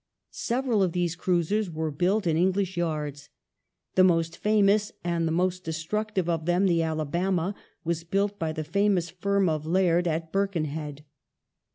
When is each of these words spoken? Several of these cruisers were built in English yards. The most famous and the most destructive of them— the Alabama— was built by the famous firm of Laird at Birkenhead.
Several 0.31 0.81
of 0.81 0.93
these 0.93 1.15
cruisers 1.15 1.69
were 1.69 1.91
built 1.91 2.25
in 2.25 2.35
English 2.35 2.75
yards. 2.75 3.29
The 3.93 4.03
most 4.03 4.35
famous 4.35 4.91
and 5.03 5.27
the 5.27 5.31
most 5.31 5.63
destructive 5.63 6.27
of 6.27 6.47
them— 6.47 6.65
the 6.65 6.81
Alabama— 6.81 7.53
was 7.85 8.03
built 8.03 8.39
by 8.39 8.51
the 8.51 8.63
famous 8.63 9.11
firm 9.11 9.47
of 9.47 9.67
Laird 9.67 10.07
at 10.07 10.31
Birkenhead. 10.31 11.03